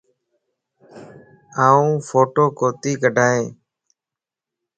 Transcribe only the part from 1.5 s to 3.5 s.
آن ڦوٽو ڪوتي ڪڊائين.